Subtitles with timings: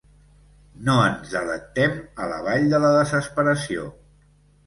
[0.87, 1.93] No ens delectem
[2.25, 3.85] a la vall de la desesperació.